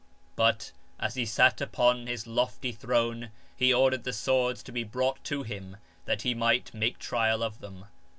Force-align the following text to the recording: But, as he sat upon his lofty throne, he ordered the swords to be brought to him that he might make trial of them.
But, 0.35 0.71
as 0.99 1.13
he 1.13 1.27
sat 1.27 1.61
upon 1.61 2.07
his 2.07 2.25
lofty 2.25 2.71
throne, 2.71 3.29
he 3.55 3.71
ordered 3.71 4.03
the 4.03 4.13
swords 4.13 4.63
to 4.63 4.71
be 4.71 4.83
brought 4.83 5.23
to 5.25 5.43
him 5.43 5.77
that 6.05 6.23
he 6.23 6.33
might 6.33 6.73
make 6.73 6.97
trial 6.97 7.43
of 7.43 7.59
them. 7.59 7.85